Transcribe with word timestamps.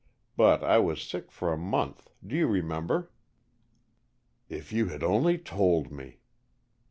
But 0.35 0.63
I 0.63 0.79
was 0.79 0.99
sick 1.03 1.31
for 1.31 1.53
a 1.53 1.57
month, 1.59 2.09
do 2.25 2.35
you 2.35 2.47
remember?" 2.47 3.11
"If 4.49 4.73
you 4.73 4.87
had 4.87 5.03
only 5.03 5.37
told 5.37 5.91
me!" 5.91 6.21